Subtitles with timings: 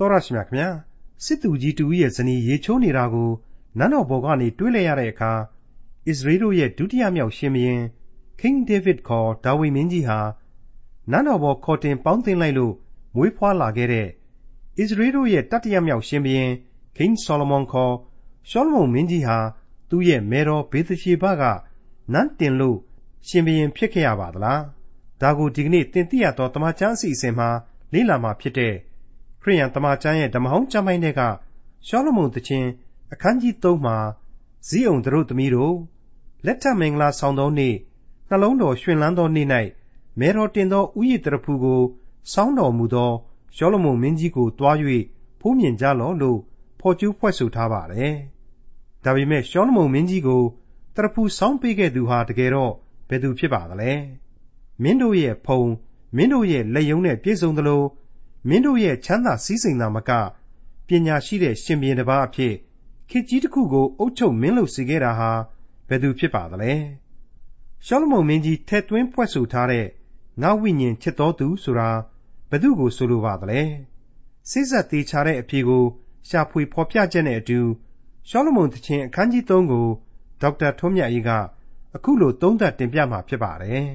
[0.00, 0.68] တော်ရရှိမြခင်ဗျာ
[1.24, 3.30] စစ်သူကြီးတူရဲ့ဇနီးရေချိုးနေတာကို
[3.78, 7.82] နန်းတော်ဘော်ကနေတွေးလိုက်ရတဲ့အခါဣသရေလရဲ့ဒုတိယမြောက်ရှင်ဘုရင်
[8.40, 10.18] King David ခေါ်ဒါဝိမင်းကြီးဟာ
[11.10, 12.74] နန်းတော်ဘော်ခေါ်တင်ပေါင်းတင်လိုက်လို့
[13.14, 14.08] မွေးဖွားလာခဲ့တဲ့ဣ
[14.90, 16.52] သရေလရဲ့တတိယမြောက်ရှင်ဘုရင်
[16.96, 17.94] King Solomon ခေါ်
[18.50, 19.38] ရှောလမုန်မင်းကြီးဟာ
[19.90, 21.42] သူ့ရဲ့မေတော်ဘေသရှေဘက
[22.12, 22.78] နန်းတင်လို့
[23.28, 24.62] ရှင်ဘုရင်ဖြစ်ခဲ့ရပါသလား
[25.20, 27.48] ဒါကိုဒီကနေ့တင်ပြရတော့တမချန်းအစီအစဉ်မှာ
[27.92, 28.74] လေ့လာမှာဖြစ်တဲ့
[29.42, 31.20] ခရိယန်တမန်ကျမ်းရဲ့ဓမ္မဟောင်းကျမ်းပိုင်းတွေက
[31.86, 32.66] ရှောလမုန်သခင်
[33.12, 33.96] အခန်းကြီး3မှာ
[34.66, 35.74] ဇီးအောင်တို့သမီးတို့
[36.46, 37.74] လက်ထမင်္ဂလာဆောင်သောနေ့
[38.28, 39.46] နှလုံးတော်ရှင်လန်းသောနေ့၌
[40.18, 41.82] မေတော်တင်သောဥယျာဉ်တရဖူကို
[42.32, 43.12] စောင်းတော်မူသော
[43.56, 44.76] ရှောလမုန်မင်းကြီးကိုတွား၍
[45.40, 46.38] ဖူးမြင်ကြလော့လို့
[46.80, 48.14] ဖော်ကျူးဖွဲ့ဆိုထားပါတယ်။
[49.04, 50.42] ဒါပေမဲ့ရှောလမုန်မင်းကြီးကို
[50.96, 52.72] တရဖူစောင်းပေးခဲ့သူဟာတကယ်တော့
[53.08, 53.92] ဘယ်သူဖြစ်ပါသလဲ။
[54.82, 55.60] မင်းတို့ရဲ့ဖုံ
[56.16, 57.82] မင်းတို့ရဲ့လက်ယုံနဲ့ပြည့်စုံသလို
[58.48, 60.10] မင်းတို့ရဲ့ချမ်းသာစည်းစိမ်သာမက
[60.86, 62.54] ပညာရှိတဲ့ရှင်ဘုရင်တစ်ပါးအဖြစ်
[63.10, 65.30] ခေတ်ကြီးတစ်ခုကိုအုပ်ချုပ်မင်းလုပ်စေခဲ့တာဟာ
[65.88, 66.72] ဘယ်သူဖြစ်ပါသလဲ
[67.86, 69.86] ရှောလမုန်မင်းကြီးထက်သွင်းဖွဲ့ဆိုထားတဲ့
[70.42, 71.90] ငါဝိညာဉ်ချစ်တော်သူဆိုတာ
[72.50, 73.62] ဘယ်သူကိုဆိုလိုပါသလဲ
[74.50, 75.84] စိစက်သေးချတဲ့အဖြေကို
[76.28, 77.60] ရှာဖွေဖော်ပြချက်နဲ့အတူ
[78.28, 79.86] ရှောလမုန်သခင်အခန်းကြီး3ကို
[80.40, 81.30] ဒေါက်တာထွန်းမြတ်အေးက
[81.96, 83.86] အခုလိုသုံးသပ်တင်ပြမှာဖြစ်ပါတယ်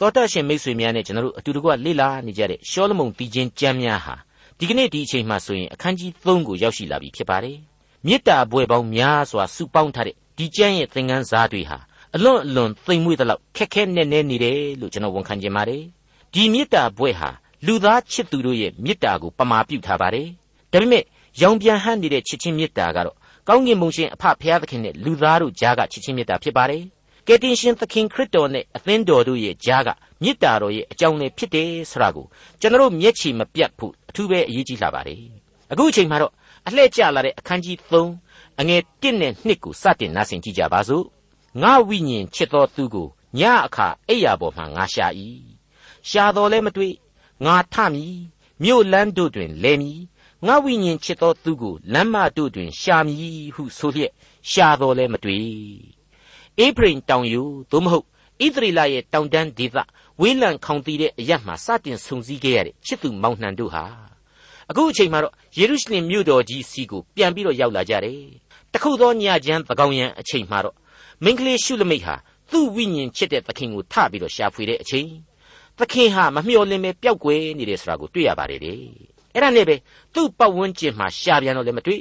[0.00, 4.14] သောတရှင်မိတ်ဆွေများနဲ့ကျွန်တော်တို့အတူတကွလေ့လာနေကြတဲ့ရှောလမုန်တီချင်းကျမ်းများဟာ
[4.58, 7.56] ဒီကနေ့ဒီအချိန်မှဆိုရင်အခန်းကြီး3ကိုရောက်ရှိလာပြီဖြစ်ပါတယ်။
[8.06, 11.78] မေတ္တာဘွယ်ပေါင်းများစွာစုပေါင်းထားတဲ့ဒီကျမ်းရဲ့သင်ခန်းစာတွေဟာ
[12.14, 15.82] အလွန်အလွန်သိမ်မွေ့သလောက်ခက်ခဲနဲ့နဲနေတယ်လို့ကျွန်တော်ဝန်ခံချင်ပါတယ်။
[16.34, 17.30] ဒီမေတ္တာဘွယ်ဟာ
[17.66, 20.26] လူသားချစ်သူတို့ရဲ့မေတ္တာကိုပမာပြုထားပါတယ်။
[20.72, 21.04] ဒါပေမဲ့
[21.42, 23.16] ရောင်ပြန်ဟန့်နေတဲ့ချစ်ချင်းမေတ္တာကတော့
[23.48, 26.82] ကောင်းကင်ဘုံရှင်အဖဖရာသခင်နဲ့လူသားတို့ကြားကချစ်ချင်းမေတ္တာဖြစ်ပါတယ်။
[27.30, 29.88] ကယ်တင်ရှင်သခင်ခရစ်တော်နဲ့အသင်းတော်တို့ရဲ့ကြားက
[30.22, 32.26] မေတ္တာတော်ရဲ့အကြောင်းလေးဖြစ်တယ်ဆိုတာကို
[32.60, 35.22] ကျွန်တော်မျက်ခြေမပြတ်ဖို့အထူးပဲအရေးကြီးလာပါတယ်
[35.72, 36.32] အခုအချိန်မှာတော့
[36.66, 41.04] အလှည့်ကျလာတဲ့အခန်းကြီး3အငယ်1နဲ့2ကိုစတင်နားဆင်ကြကြပါစို့
[41.62, 45.06] ငါဝိညာဉ်ချစ်တော်သူကိုညအခါအိယာပေါ်မှာငါရှာ၏
[46.08, 46.94] ရှာတော်လဲမတွေ့
[47.44, 48.16] ငါထမည်
[48.62, 50.00] မြို့လန်းတို့တွင်လဲမည်
[50.46, 54.12] ငါဝိညာဉ်ချစ်တော်သူကိုလမ်းမတို့တွင်ရှာမည်ဟုဆိုလျက်
[54.50, 55.97] ရှာတော်လဲမတွေ့
[56.60, 58.04] အေဖရိမ်တောင်ယူသို့မဟုတ်
[58.44, 59.76] ဣသရေလရဲ့တောင်တန်းဒေသ
[60.20, 63.84] ဝေးလံခေါင်တည်တဲ့အရမှာစတင်ဆုံစည်းခဲ့ရတဲ့ချစ်သူမောင်နှံတို့ဟာ
[64.70, 68.20] အခုအချိန်မှာတော့ယေရုရှလင်မြို့တော်ကြီးစီကိုပြန်ပြီးတော့ရောက်လာကြတယ်။
[68.72, 70.76] တခုသောညချမ်းသကောင်ရန်အချိန်မှာတော့
[71.24, 72.14] မင်္ဂလိရှုလမိတ်ဟာ
[72.50, 75.08] သူ့ဝိညာဉ်ချစ်တဲ့သခင်ကိုထပြီးတော့ရှာဖွေတဲ့အချိန်
[75.78, 78.74] သခင်ဟာမမျှော်လင့်ပဲပျောက်ကွယ်နေတယ်ဆိုတာကိုတွေ့ရပါတယ်လေ။
[79.34, 79.76] အဲ့ဒါနဲ့ပဲ
[80.14, 82.00] သူ့ပတ်ဝန်းကျင်မှာရှာပြန်တော့လည်းမတွေ့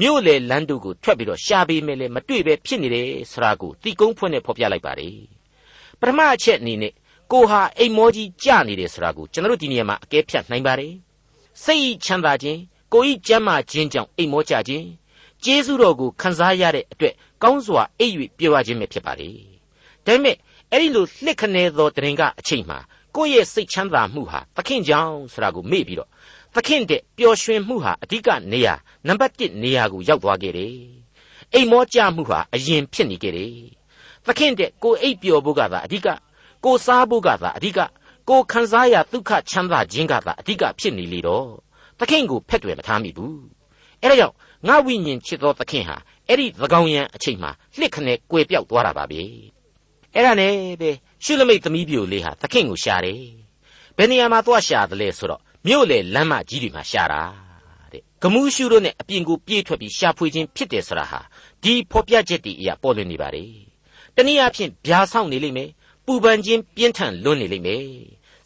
[0.00, 5.16] မြို့လေလမ်းတို့ကိုထွက်ပြီးတော့ရှာပေးမယ်လေမတွေ့ပဲဖြစ်နေတယ်ဆိုတာကိုတီကုန်းဖွင့်နဲ့ဖော်ပြလိုက်ပါတယ်
[6.00, 6.92] ပထမအချက်အနေနဲ့
[7.32, 10.92] ကိုဟာအိမ်မောကြီးကြနေတယ်ဆိုတာကိုကျွန်တော်တို့ဒီနေရာမှာအကဲဖြတ်နိုင်ပါတယ်
[11.64, 12.60] စိတ်ချမ်းသာခြင်း
[12.92, 14.86] ကိုဤကျမ်းမာခြင်းကြောင့်အိမ်မောကြခြင်း
[15.44, 19.30] ကျေးဇူးတော်ကိုခံစားရတဲ့အတွက်ကောင်းစွာအိပ်၍ပြောရခြင်းပဲဖြစ်ပါလေ
[20.04, 20.36] ဒါပေမဲ့
[20.72, 22.78] အဲ့ဒီလိုလှစ်ခနဲသောတရင်ကအချိန်မှာ
[23.16, 26.10] ကိုယ့်ရဲ့စိတ်ချမ်းသာမှုဟာသခင်ကြောင့်ဆိုတာကိုမေ့ပြီးတော့
[26.54, 28.74] သခင်တဲ့ပျော်ရွှင်မှုဟာအဓိကနေရာ
[29.06, 30.76] နံပါတ်1နေရာကိုရောက်သွားခဲ့တယ်။
[31.54, 33.54] အိမ်မောကြမှုဟာအရင်ဖြစ်နေခဲ့တယ်။
[34.26, 36.08] သခင်တဲ့ကိုအိပ်ပျော်ဖို့ကသာအဓိက
[36.64, 37.78] ကိုစားဖို့ကသာအဓိက
[38.28, 41.48] ကိုခံစားရဒုက္ခချမ်းသာခြင်းကသာအဓိကဖြစ်နေလေတော့
[41.98, 43.36] သခင်ကိုဖက်တွယ်မထားမိဘူး။
[44.02, 44.34] အဲဒါကြောင့်
[44.68, 45.96] ငါဝိညာဉ်ချစ်သောသခင်ဟာ
[46.28, 49.20] အဲ့ဒီသကောင်ရန်အချိန်မှာလှစ်ခနဲ့ကွယ်ပြောက်သွားတာပါပဲ။
[50.14, 50.90] အဲ့ဒါနဲ့ပဲ
[51.24, 53.22] ရှုလမိတ်သမီးပြိုလေးဟာသခင်ကိုရှာတယ်။
[53.96, 57.22] ဘယ်နေရာမှာသွားရှာသလဲဆိုတော့ မြို့လေလမ်းမကြီးတွေမှာရှာတာ
[57.92, 61.20] တဲ့ဂမူးရှုတို့နဲ့အပြင်ကိုပြေးထွက်ပြီးရှာဖွေခြင်းဖြစ်တယ်ဆိုတာဟာ
[61.62, 63.44] ဒီဖော်ပြချက်တွေအရာပေါ်လွင်နေပါလေ
[64.16, 65.70] တနည်းအားဖြင့်ဗျာဆောင်နေလိမ့်မယ်
[66.06, 67.84] ပူပန်ခြင်းပြင်းထန်လွန်းနေလိမ့်မယ်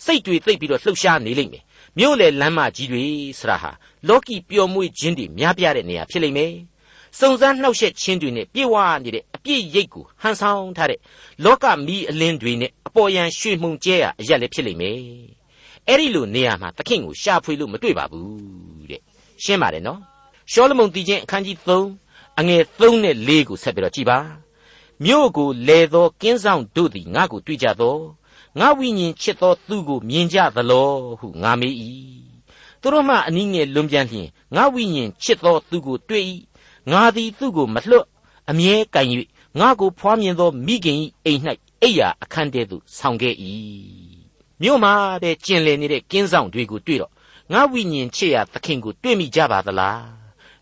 [0.05, 1.65] စိတ်တွေသိပ်ပြီးတော့လှုပ်ရှားနေလိမ့်မယ်
[1.99, 3.05] မြို့လေလမ်းမကြီးတွေ
[3.39, 3.71] ဆိုတာဟာ
[4.09, 6.53] လောကီပျော်မွေ့ခြင်းတွေများပြားတဲ့နေရာဖြစ်လိမ့်မယ်
[7.19, 10.99] စုံစမ်းနှောက်ယှက်ခြင်းတွေနဲ့ပြေဝနေတဲ့အပြည့်ရိတ်ကိုဟန်ဆောင်ထားတဲ့
[11.45, 15.42] လောကမီးအလင်းတွေနဲ့အပေါ်ယံရွှေမှုန်ကျဲရအရက်လည်းဖြစ်လိမ့်မယ်
[15.89, 19.03] အဲ့ဒီလိုနေရာမှာသခင်ကိုရှာဖွေလို့မတွေ့ပါဘူးတဲ့
[19.43, 20.01] ရှင်းပါတယ်နော်
[20.53, 24.19] ရှောလမုန်တည်ခြင်းအခန်းကြီး3အငယ်3နဲ့4ကိုဆက်ပြီးတော့ကြည်ပါ
[25.05, 27.97] မြို့ကိုလဲသောကင်းဆောင်တို့သည်ငါ့ကိုတွေ့ကြသော
[28.59, 30.91] ငါဝိညာဉ်ချစ်သောသူကိုမြင်ကြသလော
[31.21, 31.75] ဟုငါမေး၏
[32.81, 36.25] သူတို့မှအနည်းငယ်လွန်ပြန်လျင်ငါဝိညာဉ်ချစ်သောသူကိုတွေ့၏
[36.93, 38.07] ငါသည်သူကိုမလွတ်
[38.51, 39.07] အမြဲကင်၍
[39.59, 41.41] ငါကိုဖွားမြင်သောမိခင်၏အိမ်၌
[41.83, 43.35] အိယာအခန်းတဲသို့ဆောင်ခဲ့၏
[44.63, 44.95] မြို့မှာ
[45.25, 47.13] တဲ့ကျင်လည်နေတဲ့ကင်းဆောင်တွေကိုတွေ့တော့
[47.53, 50.03] ငါဝိညာဉ်ချစ်ရသခင်ကိုတွေ့မိကြပါသလား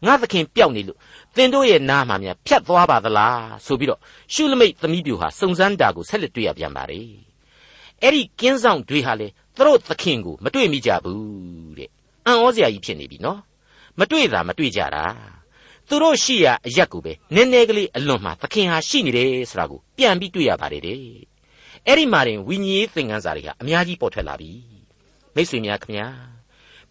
[0.06, 0.98] ငါသခင်ပျောက်နေလို့
[1.36, 4.00] သင်တို့ရဲ့နားမှာများဖြတ်သွားပါသလားဆိုပြီးတော့
[4.34, 7.00] ရှုလမိတ်သမီးပြူဟာစုံစမ်းတာကိုဆက်လက်တွေ့ရပြန်ပါလေ
[8.02, 11.90] အဲ့ဒီကင်းဆောင်တွေဟာလေသူတို့သခင်ကိုမတွေ့မိကြဘူးတဲ့
[12.26, 13.40] အံ့ဩစရာကြီးဖြစ်နေပြီနော်
[13.98, 15.04] မတွေ့တာမတွေ့ကြတာ
[15.88, 21.29] သူတို့ရှိရာအရက်ကိုပဲနည်းနည်းကလေးအလွန်မှသခင်ဟာရှိနေတယ်ဆိုတာကိုပြန်ပြီးတွေ့ရပါတယ်တဲ့
[21.86, 24.52] အဲ့ဒီမှာတင်ဝိညာဉ်ရေးသင်ခန်းစာတွေဟာအများကြီးပေါ်ထွက်လာပြီ
[25.34, 26.08] မိတ်ဆွေများခင်ဗျာ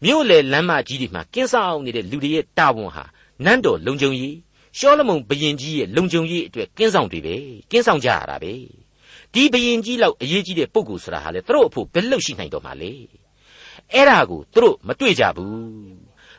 [0.04, 3.04] မြို့လေလမ်းမကြီးတွေမှာကင်းဆောင်နေတဲ့လူတွေရဲ့တာဝန်ဟာ
[3.46, 4.36] နန်းတော်လုံခြုံရေး
[4.78, 7.36] ရှောလမုန်ဘရင်ကြီးရဲ့လုံခြုံရေးအတွက်ကင်းဆောင်တွေပဲ
[7.72, 8.54] ကင်းဆောင်ကြရတာပဲ
[9.34, 12.92] ဒီဘရင်ကြီးလောက်အရေးကြီးတဲ့ပုဂ္ဂိုလ်ဆိုတာဟာလေသူတို့အဖို့ဘယ်လောက်ရှိနိုင်တော့မှာလဲ
[13.94, 15.60] အဲ့ဒါကိုသူတို့မတွေ့ကြဘူး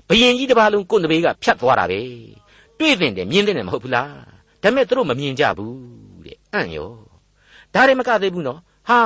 [0.09, 2.01] ဘယင်ကြီးတစ်ပါးလုံးကိုယ်တပေကဖြတ်သွားတာပဲ
[2.79, 4.13] တွေ့တဲ့တယ်မြင်တဲ့တယ်မဟုတ်ဘူးလား
[4.63, 5.77] ဒါပေမဲ့သူတို့မမြင်ကြဘူး
[6.25, 6.91] တဲ့အံ့ရော
[7.75, 8.59] ဒါတွေမကသေးဘူးနော်
[8.89, 8.99] ဟာ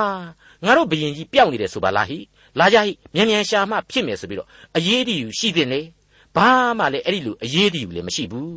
[0.65, 2.19] ငါတို့ဘယင်ကြီးပျောက်နေတယ်ဆိုပါလားဟိ
[2.59, 4.47] လာကြဟိမြန်မြန်ရှာမှဖြစ်မယ်ဆိုပြီးတော့
[4.77, 5.81] အရေးတည်ယူရှိတဲ့နေ
[6.35, 8.53] ဘာမှလည်းအဲ့ဒီလိုအရေးတည်ယူလည်းမရှိဘူး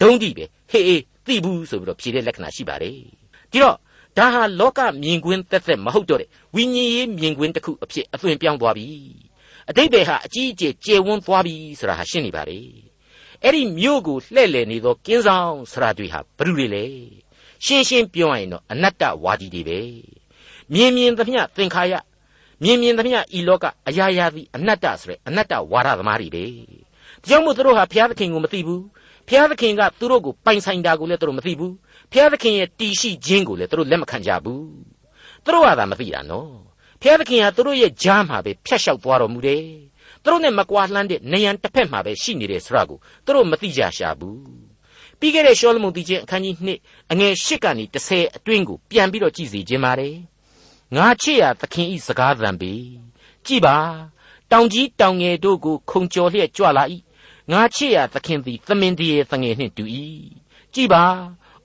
[0.00, 2.96] ဒုံးတိပဲဟေးအေးသိဘူးဆိုပြီးတော့ဖြေတဲ့လက္ခဏာရှိပါတယ်
[3.52, 3.76] ဒီတော့
[4.18, 8.86] ဒါဟာလောကမြင်ကွင်းသက်သက်မဟုတ်တော့တဲ့ဝိညာဉ်ရေးမြင်ကွင်းတစ်ခုအဖြစ်အသွင်ပြောင်းသွားပြီ
[9.68, 12.58] အတိတ်ပဲဟာအကြီးအကျယ်ကျေဝန်းသွားပြီဆိုတာဟာရှင်းနေပါလေ
[13.42, 16.84] အဲ့ဒီမြို့ကိုလှဲ့လည်နေသောကင်းဆောင်ဆရာတွေဟာဘ누구တွေလဲ
[17.64, 19.78] ရှင်းရှင်းပြောရရင်တော့အနတ္တဝါဒီတွေပဲ
[20.72, 21.94] မြင်မြင်သမျှသင်္ခါရ
[22.62, 26.54] မြင်မြင်သမျှဤလောကအရာရာသည်အနတ္တဆိုတဲ့အနတ္တဝါဒသမားတွေပဲဒါ
[27.26, 28.82] ကြောင့်မို့သူတို့ဟာဘုရားသခင်ကိုမသိဘူး
[29.28, 31.74] ဘုရားသခင်ကသူတို့ကိုပိုင်ဆိုင်တာကိုလည်းသူတို့မသိဘူး
[32.12, 34.66] ဘုရားသခင်ရဲ့တည်ရှိခြင်းကိုလည်းသူတို့လက်မခံကြဘူး
[35.44, 36.50] သူတို့ကသာမသိတာနော်
[37.00, 39.62] ဘုရားသခင်ဟာသူတို့ရဲ့ကြားမှာပဲဖြတ်လျှောက်သွားတော်မူတယ်
[40.22, 44.73] သူတို့နဲ့မကွာလှမ်းတဲ့နေရန်တစ်ဖက်မှာပဲရှိနေတယ်ဆိုတာကိုသူတို့မသိကြရှာဘူး
[45.24, 46.54] ပြီးခဲ့တဲ့ရှောလမုန်တီချင်းအခန်းကြီး
[46.84, 50.16] 2အငယ်8ကနေ10အတွင်းကိုပြန်ပြီးတော့ကြည့်စီခြင်းပါတယ်
[50.96, 52.72] ငါချစ်ရသခင်ဤစကားသံပေ
[53.46, 53.76] ကြည်ပါ
[54.52, 56.84] တောင်ကြီးတောင်ငယ်တို့ကိုခုံကျော်လျက်ကြွလာ၏
[57.52, 59.84] ငါချစ်ရသခင်သည်သမင်တရေသငယ်နှင့်တူ၏
[60.74, 61.04] ကြည်ပါ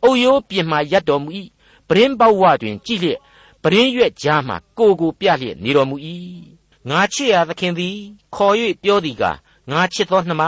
[0.04, 1.30] အုတ်ရိုးပြင်မှရပ်တော်မူ၏
[1.88, 3.20] ပရင်းပေါဝတွင် ကြည်လျက်
[3.64, 5.96] ပရင်းရွက်ကြားမှကိုကိုပြလျက်နေတော်မူ၏
[6.90, 7.96] ငါချစ်ရသခင်သည်
[8.36, 9.24] ခေါ်၍ပြောသည်က
[9.72, 10.44] ငါချစ်သောနှမ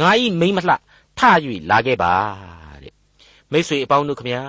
[0.00, 0.76] ငါဤမိမ့်မလှ
[1.18, 1.20] ထ၍
[1.70, 2.14] လာခဲ့ပါ
[2.82, 2.92] တဲ့
[3.52, 4.44] မိတ်ဆွေအပေါင်းတို့ခမညာ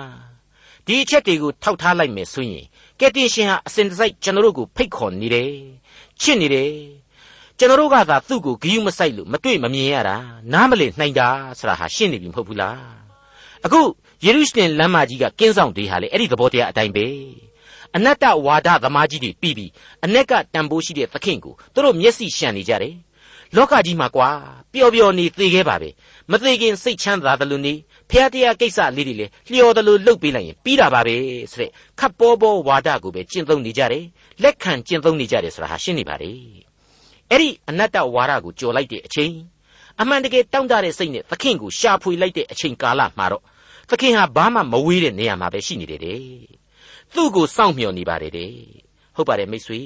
[0.86, 2.64] ဒီအချက်တွေကိုထောက်ထားလိုက်မယ်ဆိုရင်
[3.00, 5.52] ကက်တင်ရှင်ဟာအစဉ်တစိုက်ကျွန်တော်တို့ကိုဖိတ်ခေါ်နေတယ်
[6.20, 6.72] ချစ်နေတယ်
[7.58, 10.16] ကျွန်တော်တို့ကသာသူ့ကိုဂယုမဆိုင်လို့မတွေ့မမြင်ရတာ
[10.52, 11.28] နားမလည်နိုင်တာ
[11.58, 12.80] ဆိုတာဟာရှင်းနေပြီမဟုတ်ဘူးလား
[13.64, 13.80] အခု
[14.24, 17.06] ယေရုရှလင်လမ်းမကြီးကကင်းဆောင်တွေဟာလေအဲ့ဒီသဘောတရားအတိုင်းပဲ
[17.96, 19.70] အနတ္တဝါဒသမားကြီးတွေပြီးပြီး
[20.04, 22.94] အ내ကတန်ဖိုးရှိတဲ့သခင်ကိုသူတို့မျက်စိရှံနေကြတယ်
[23.56, 24.30] လောကကြီးမှာကွာ
[24.72, 25.88] ပျော်ပျော်နေသေးခဲ့ပါပဲ
[26.30, 27.74] မသေးခင်စိတ်ချမ်းသာတယ်လို့နေ
[28.10, 31.16] ဖះတရားကိစ္စလေးတွေလေလျော်တယ်လို့လှုပ်ပေးလိုက်ရင်ပြီးတာပါပဲ
[31.50, 31.70] ဆိုတဲ့
[32.00, 34.04] ခပ်ပေါ်ပေါ်ဝါဒကိုပဲကျင့်သုံးနေကြတယ်
[34.42, 36.32] လက်ခံကျင့်သုံးနေကြတယ်ဆိုတာဟာရှင်းနေပါလေ
[37.30, 39.34] အဲ့ဒီအနတ္တဝါဒကိုကြော်လိုက်တဲ့အချိန်
[40.00, 43.42] အမှန်တကယ်တောင့်တတဲ့စိတ်နဲ့သခင်ကိုရှာဖွေလိုက်တဲ့အချိန်ကာလမှာတော့
[43.90, 46.22] သခင်ဟာဘာမှမဝေးတဲ့နေရာမှာပဲရှိနေတယ်တဲ့
[47.14, 48.52] သူ့ကိုစောင့်မျှော်နေပါတယ်တဲ့
[49.16, 49.80] ဟုတ်ပါတယ်မိတ်ဆွေ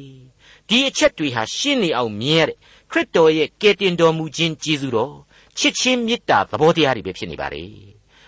[0.68, 2.56] ဒီအချက်တွေဟာရှင်းနေအောင်မြင်ရတဲ့
[2.94, 5.14] ခရစ်တော်ရဲ့ကယ်တင်တော်မူခြင်းကျေးဇူးတော်
[5.58, 7.72] ချစ်ချင်းမေတ္တာသဘောတရားတွေပဲဖြစ်နေပါတယ်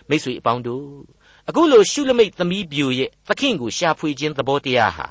[0.09, 0.89] မိတ်ဆွေအပေါင်းတို့
[1.49, 5.07] အခုလိုရှုလမိတ်သမီးပြိုရဲ့သခင်ကိုရှာဖွေခြင်းသဘောတရားဟာ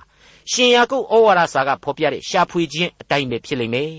[0.52, 3.92] ရှင်ယာကုပ်ဩဝါဒစာကဖော်ပြတဲ့ရှာဖွေခြင်းအတိုင်းပဲဖြစ်လိမ့်မယ်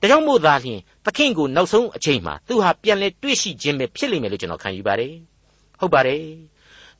[0.00, 5.14] ဒါကြောင့်မို့သာလျှင်သခင်ကိုနောက်ဆုံးအချိန်မှာသူဟာပြန်လဲတွေ့ရှိခြင်းပဲဖြစ်လိမ့်မယ်လို့ကျွန်တော်ခံယူပါတယ်
[5.80, 6.24] ဟုတ်ပါတယ်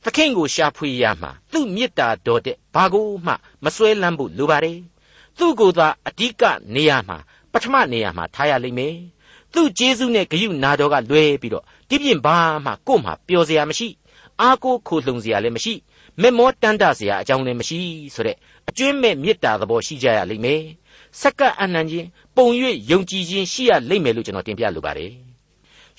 [0.03, 3.33] သခင်ကိုရှာဖွေရမှာသူ့မေတ္တာတော်တဲ့ဘာကိုမှ
[3.63, 4.79] မစွဲလန်းဖို့လိုပါတယ်
[5.37, 6.43] သူ့ကိုယ်သာအဓိက
[6.75, 7.17] နေရာမှာ
[7.53, 8.95] ပထမနေရာမှာထားရလိမ့်မယ်
[9.53, 13.87] သူ့ကျေးဇူးနဲ့ဂရုနာတော်ကလွဲပြီးတော့တိပြင်းဘာမှကို့မှာပျော်စရာမရှိ
[14.41, 15.73] အားကိုးခိုလှုံစရာလည်းမရှိ
[16.21, 17.79] မက်မောတန်တစရာအကြောင်းလည်းမရှိ
[18.15, 18.35] ဆိုတဲ့
[18.69, 20.61] အကျွင်းမဲ့မေတ္တာသဘောရှိကြရလိမ့်မယ်
[21.21, 22.47] စက္ကအနန္ချင်းပုံ၍
[22.91, 25.11] ယုံကြည်ခြင်းရှိရလိမ့်မယ်လို့ကျွန်တော်တင်ပြလိုပါတယ်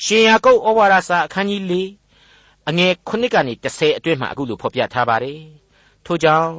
[0.05, 1.75] ရှင်ယာကုပ်ဩဝါဒစာအခန်းကြီး၄
[2.69, 5.41] အငယ်9ကနေ10အတွင်းမှာအခုလိုဖော်ပြထားပါတယ်
[6.07, 6.51] ထို့ကြောင့်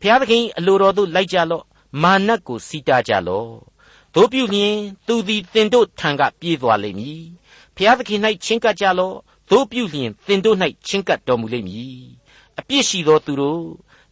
[0.00, 1.64] ဘုရားသခင်အလိုတော်သို့လိုက်ကြလော့
[2.02, 3.48] မာနကိုစီတာကြလော့
[4.14, 4.76] တို့ပြုလျင်
[5.06, 7.22] သူသည်တင်တို့ထံကပြေးသွားလိမ့်မည်
[7.74, 9.16] ဘုရားသခင်၌ချင်းကပ်ကြလော့
[9.50, 11.96] တို့ပြုလျင်တင်တို့၌ချင်းကပ်တော်မူလိမ့်မည်
[12.58, 13.62] အပြစ်ရှိသောသူတို့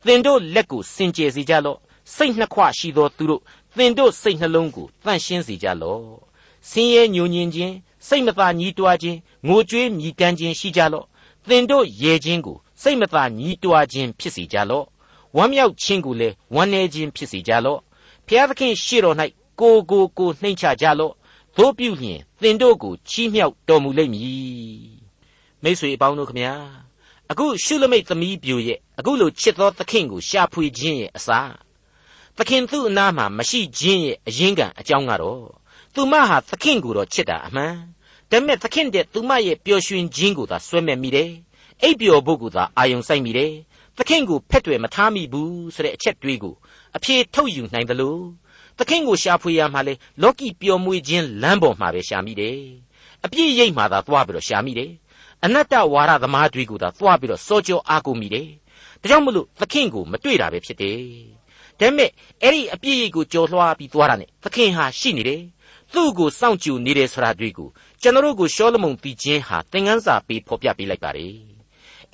[0.07, 1.79] သင်တို့လက်ကိုစင်ကြယ်စေကြလော့
[2.15, 3.43] စိတ်နှခွရှိသောသူတို့
[3.77, 6.05] သင်တို့စိတ်နှလုံးကိုတန့်ရှင်းစေကြလော့
[6.69, 7.75] ဆင်းရဲညှိုညင်ခြင်း
[8.07, 11.07] စိတ်မသာညှိတွားခြင်းငိုကြွေးမြည်တမ်းခြင်းရှိကြလော့
[11.49, 14.87] သင်တို့ရဲခြင်းကိုစိတ်မသာညှိတွားခြင်းဖြစ်စေကြလော့
[15.37, 17.81] ဝမ်းမြောက်ခြင်းကိုလည်းဝမ်းနည်းခြင်းဖြစ်စေကြလော့
[18.27, 19.17] ဖျားသခင်ရှေ့တော်၌
[19.61, 21.15] ကိုကိုကိုနှိမ့်ချကြလော့
[21.57, 25.01] တို့ပြုလျင်သင်တို့ကိုချီးမြှောက်တော်မူလိမ့်မည်
[25.63, 26.55] မိတ်ဆွေအပေါင်းတို့ခမညာ
[27.31, 31.41] အခုရှုလမိတ်သမီးပြိုရဲ့အခုလိုချစ်သောသခင်ကိုရှာဖွေခြင်းရဲ့အစာ
[32.37, 35.45] သခင်သူ့အနားမှာမရှိခြင်းရဲ့အရင်းခံအကြောင်းကတော့
[35.95, 37.75] သူမဟာသခင်ကိုတော့ချစ်တာအမှန်
[38.31, 41.31] ဒါပေမဲ့သခင်တဲ့သူမရဲ့ပျော်ရွှင်ခြင်းကိုသာစွဲမဲ့မိတယ်
[41.83, 43.53] အိပ်ပျော်ဖို့ကိုသာအာယုံစိုက်မိတယ်
[43.99, 46.55] သခင်ကိုဖက်တွေမထားမိဘူးဆိုတဲ့အချက်တွေးကို
[46.97, 48.23] အဖြေထုတ်ယူနိုင်တယ်လို့
[48.81, 52.59] သသခင်ကိုရှာဖွေရမှလဲလောကီပျော်မွေ့ခြင်းလမ်းပေါ်မှာပဲရှာမိတယ်
[53.25, 54.91] အပြည့်ရိပ်မှသာသွားပြီးတော့ရှာမိတယ်
[55.45, 58.49] အနတ္တဝါဒသမားတွေကသာသွားပြီးတော့စောကြောအားကိုမိတယ်
[59.03, 61.01] ဒါကြောင့်မလို့သခင်ကိုမတွေ့တာပဲဖြစ်တယ်
[61.79, 62.11] ဒါပေမဲ့
[62.43, 65.43] အဲ့ဒီအပြည့်ရိပ်ကိုကြော်လွှားပြီးသွားတာ ਨੇ သခင်ဟာရှိနေတယ်
[65.93, 67.69] သူ့ကိုစောင့်ကြည့်နေတယ်ဆိုတာတွေ့ကို
[68.03, 71.35] ကျွန်တော်တို့ကိုရှောလမုန်ပြီးခြင်းဟာသင်ခန်းစာပေးဖော်ပြပေးလိုက်ပါတယ်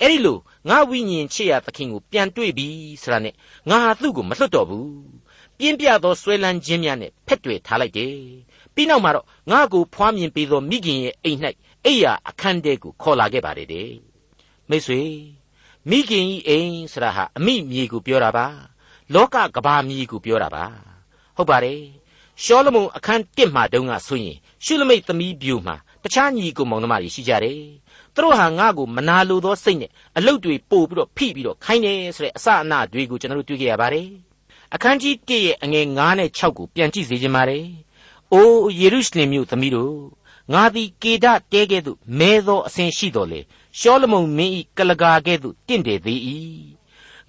[0.01, 0.37] အဲ့ဒီလို
[0.69, 2.67] ငါဝိညာဉ်ချစ်ရသခင်ကိုပြန်တွေ့ပြီ
[3.01, 3.33] ဆိုတာနဲ့
[3.69, 4.87] ငါဟာသူ့ကိုမလွတ်တော့ဘူး
[5.57, 8.13] ပြင်းပြသောဆွဲလန်းခြင်းများနဲ့ဖက်တွေထားလိုက်တယ်
[8.73, 11.39] ပြီးနောက်မှာတော့ငါကိုဖွားမြင်ပေးသောမိခင်ရဲ့အိမ်၌
[11.85, 13.91] အိယာအခန်းတဲကိုခေါ်လာခဲ့ပါတယ်တဲ့
[14.69, 15.01] မိတ်ဆွေ
[15.89, 18.45] မိခင်ဤအိမ်ဆိုတာဟာအမိမြေကိုပြောတာပါ
[19.13, 20.65] လောကကဘာမြေကိုပြောတာပါ
[21.37, 21.81] ဟုတ်ပါတယ်
[22.43, 27.61] ရှောလမုန်အခန်း1မှာတုန်းကဆိုရင်ရှုလမိတ်သမီးပြူမှာတခြားညီကိုမောင်နှမတွေရှိကြတယ်
[28.13, 34.07] သူတို့ဟာငါ့ကိုမနာလိုသောစိတ်နဲ့အလုတ်တွေပို့ပြီးတော့ဖိပြီးတော့ခိုင်းတယ်ဆိုတဲ့အစအနတွေကိုကျွန်တော်တို့တွေ့ကြရပါတယ်
[34.73, 37.65] အခန်းကြီး1ရဲ့အငယ်9နဲ့6ကိုပြန်ကြည့်စေချင်ပါတယ်
[38.33, 39.95] အိုးယေရုရှလင်မြို့သမီးတို့
[40.53, 43.39] ငါသည်ကေဒတဲကဲ့သို့မဲသောအစဉ်ရှိတော်လေ
[43.79, 46.19] ရှောလမုန်မင်း၏ကလကာကဲ့သို့တင့်တယ်သေး၏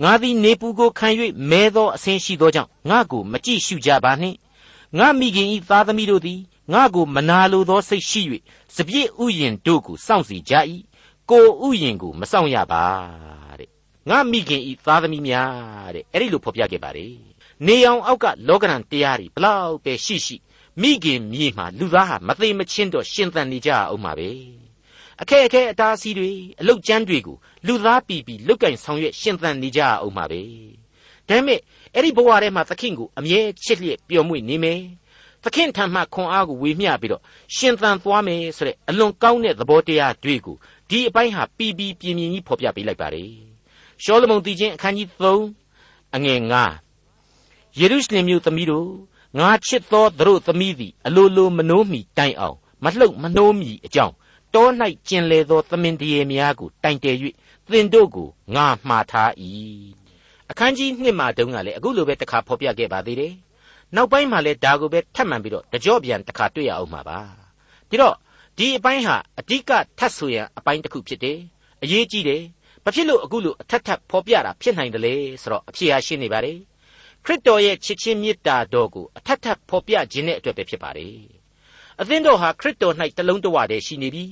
[0.03, 1.09] ငါသည်နေပူကိုခံ၍
[1.51, 4.37] မဲသောအစဉ်ရှိသောကြောင့်ငါကိုမကြည့်ရှုကြပါနှင့်
[4.99, 6.41] ငါမိခင်ဤသားသမီးတို့သည်
[6.73, 8.23] ငါကိုမနာလိုသောစိတ်ရှိ၍
[8.75, 10.55] စပြည့်ဥယျင်တို့ကိုစောင့်စီကြ၏
[11.31, 12.85] ကိုဥယျင်ကိုမစောင့်ရပါ
[13.43, 13.48] တဲ့
[14.09, 17.07] ငါမိခင်ဤသားသမီးများတဲ့အဲ့ဒီလိုဖော်ပြခဲ့ပါလေ
[17.67, 20.37] နေအောင်အောက်ကလောကရန်တရားတွေဘလောက်ပဲရှိရှိ
[20.81, 24.31] မိခင်မြေမှာလူသားဟာမသိမချင်းတော့ရှင်သန်နေကြအောင်ပါပဲ
[25.21, 27.37] အခက်အခဲအတားအဆီးတွေအလုတ်ကျမ်းတွေကို
[27.67, 30.41] လူသားပြည်ပြီးလုတ်ကင်ဆောင်ရွက်ရှင်သန်နေကြအောင်ပါပဲ
[31.29, 31.61] ဒါပေမဲ့
[31.95, 34.81] အဲ့ဒီဘဝထဲမှာသခင်ကိုအမြဲချစ်လျက်ပျော်မွေ့နေမယ်
[35.45, 37.23] သခင်ထံမှခွန်အားကိုဝေမျှပြီးတော့
[37.57, 40.57] ရှင်သန်သွားမယ်ဆိုတဲ့အလွန်ကောင်းတဲ့သဘောတရားတွေကို
[40.91, 43.48] ဒီအပိုင်းဟာပီပီပြင်းပြင်းကြီးဖော်ပြပေးလိုက်ပါတယ်
[44.03, 45.09] ရှောလမုန်တည်ခြင်းအခန်းကြီး
[45.61, 46.41] 3အငယ်
[47.09, 48.91] 9ယေရုရှလင်မြို့သမီးတို့
[49.39, 54.15] ငါချစ်သောသူတို့သမီးသည်အလိုလိုမနှိုးမီတိုင်အောင်မလှုပ်မနှိုးမီအကြောင်း
[54.55, 54.67] တော၌
[55.09, 57.17] ကျင်လေသောသမင်တရေများကိုတိုင်တယ်၍
[57.71, 59.31] သင်တို့ကိုငါမှားထား၏
[60.51, 63.35] အခန်းကြီး1မှာတုန်းကလည်းအခုလိုပဲတစ်ခါဖော်ပြခဲ့ပါသေးတယ်
[63.95, 67.19] နောက်ပိုင်းမှာလည်းဒါကိုပဲထပ်မံပြီးတော့တကြော့ပြန်တစ်ခါတွေ့ရအောင်မှာပါ
[67.89, 68.15] ဒီတော့
[68.59, 71.39] ဒီအပိုင်းဟာအဓိကထပ်ဆိုရန်အပိုင်းတစ်ခုဖြစ်တယ်
[71.83, 72.43] အရေးကြီးတယ်
[72.89, 76.59] ဘာဖြစ်လို့အခုလိုအထက်ထပ်ဖော်ပြတာဖြစ်နိုင်တယ်လဲဆိုတော့အဖြေဟာရှင်းနေပါတယ်
[77.25, 81.17] ခရစ်တော်ရဲ့ချစ်ချင်းမေတ္တာတော်ကိုအထက်ထပ်ဖော်ပြခြင်းတဲ့အတွက်ပဲဖြစ်ပါတယ်
[82.01, 84.25] အသင်းတော်ဟာခရစ်တော်၌တလုံးတဝတည်းရှိနေပြီ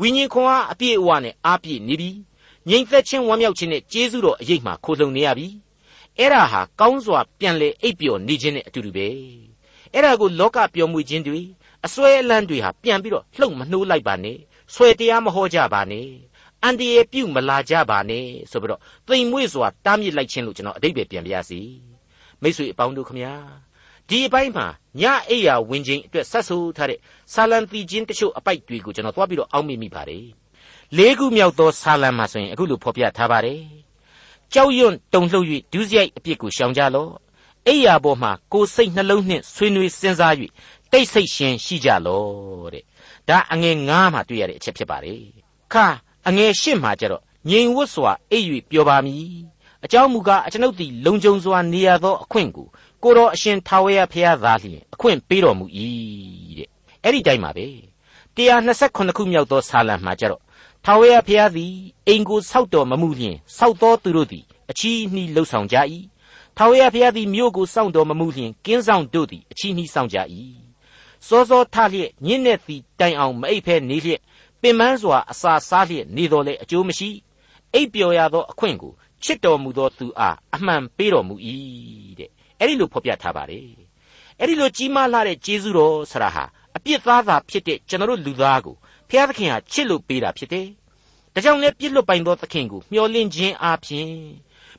[0.00, 2.10] ဝိညာဉ်ခွန်အားအပြည့်အဝနဲ့အားပြည့်နေပြီ
[2.68, 5.48] ငြိမ်သက်ခြင်းဝမ်းမြောက်ခြင်းနဲ့ကျေးဇူးတော်အရေးမှခိုလှုံနေရပြီ
[6.18, 9.08] အဲ့ဒါဟာကောင်းစွာပြန်လေအိပ်ပျော်နေခြင်းနဲ့အတူတူပဲ
[9.92, 11.40] အဲ့ဒါကိုလောကပျော်မွေ့ခြင်းတွေ
[11.84, 14.38] အစွဲအလန်းတွေဟာပြန်ပြီးတော့လှုပ်မနှိုးလိုက်ပါနဲ့
[14.74, 16.08] ဆွဲတရားမဟောကြပါနဲ့
[16.64, 21.60] အန်တရေပြုတ်မလာကြပါနဲ့ဆိုပြီးတော့သိမ်မွေ့စွာတားမြစ်လိုက်ခြင်းလို့ကျွန်တော်အတိတ်ပဲပြန်ပြရစီ
[22.42, 23.32] မိတ်ဆွေအပေါင်းတို့ခမညာ
[24.08, 24.66] ဒီအပိုင်းမှာ
[25.00, 26.98] ညအိယာဝင်ခြင်းအတွက်ဆက်ဆိုထားတဲ့
[27.34, 30.26] ဆာလံတီချင်းတချို့အပိုက်တွေကိုကျွန်တော်သွားပြီးတော့အောက်မေ့မိပါတယ်
[30.96, 33.60] လေးခုမြောက်သောဆာလံမှာဆိုရင်အခုလိုဖော်ပြထားပါတယ်
[34.52, 37.12] ကြောက်ရွံ့တုန်လှုပ်၍ဒုစရိုက်အပြစ်ကိုရှောင်ကြလော့
[37.68, 40.34] အိယာပေါ်မှာကိုယ်စိတ်နှလုံးနှင့်ဆွေးနွေးစဉ်းစား၍
[40.92, 42.84] တိတ်ဆိတ်ရှင်ရှိကြလော့တဲ့
[43.28, 45.22] ဒါအငယ်9မှာတွေ့ရတဲ့အချက်ဖြစ်ပါတယ်
[45.72, 45.86] ခါ
[46.28, 49.26] အငယ်10မှာကျတော့ငြိမ်ဝတ်စွာအိပ်၍ပျော်ပါမည်
[49.84, 52.66] အကြောင်းမူကားအကျွန်ုပ်သည်လုံခြုံစွာနေရသောအခွင့်ကို
[53.02, 55.66] ကိုတော်အရှင်ထာဝရဘုရားသားလျင်အခွင့်ပေးတော်မူ၏
[56.58, 56.68] တဲ့
[57.02, 57.66] အဲ့ဒီတိုင်းပါပဲ
[58.36, 60.42] 128ခုမြောက်သောဆာလံမှာကျတော့
[60.84, 61.72] ထာဝရဘုရားသည်
[62.08, 65.76] အိမ်ကိုဆောက်တော်မမူလျင်ဆောက်သောသူတို့သည်အချီးနှီးလှုပ်ဆောင်ကြ၏
[66.56, 70.18] ထာဝရဘုရားသည်မြို့ကိုစောင့်တော်မမူလျင်ကင်းဆောင်တို့သည်အချီးနှီးဆောင်ကြ၏
[71.26, 74.20] စောစောထလျက်ညင့်တဲ့သည်တိုင်အောင်မအိပ်ဖဲနေလျက်
[74.64, 77.10] ပင်ပန်းစွာအစာစားလျက်နေတော်လဲအကျိုးမရှိ
[77.74, 78.92] အိပ်ပျော်ရသောအခွင့်ကို
[79.24, 81.34] ချစ်တော်မူသောသူအားအမှန်ပေးတော်မူ၏
[82.18, 83.66] တဲ့အဲ့ဒီလိုဖော်ပြထားပါတယ်
[84.38, 86.44] အဲ့ဒီလိုကြီးမားလာတဲ့ကျေးဇူးတော်ဆရာဟာ
[86.76, 88.76] အပြစ်သားသာဖြစ်တဲ့ကျွန်တော်တို့လူသားကို
[89.08, 90.66] ဖျားသခင်ဟာချစ်လို့ပေးတာဖြစ်တယ်
[91.34, 94.10] ဒါကြောင့်လည်းပြစ်လွတ်ပိုင်သောသခင်ကိုမျှော်လင့်ခြင်းအပြင်